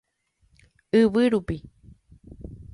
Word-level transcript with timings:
Yvy 0.99 1.23
rupi. 1.31 1.57